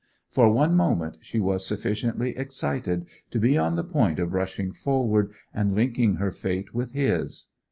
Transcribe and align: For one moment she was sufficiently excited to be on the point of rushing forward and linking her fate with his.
For 0.31 0.51
one 0.51 0.73
moment 0.75 1.19
she 1.21 1.39
was 1.39 1.63
sufficiently 1.63 2.35
excited 2.35 3.05
to 3.29 3.37
be 3.39 3.55
on 3.55 3.75
the 3.75 3.83
point 3.83 4.17
of 4.17 4.33
rushing 4.33 4.71
forward 4.73 5.31
and 5.53 5.75
linking 5.75 6.15
her 6.15 6.31
fate 6.31 6.73
with 6.73 6.93
his. 6.93 7.45